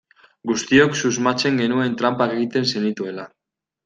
Guztiok 0.51 0.95
susmatzen 1.01 1.59
genuen 1.63 1.97
tranpak 1.99 2.33
egiten 2.39 2.65
zenituela. 2.73 3.27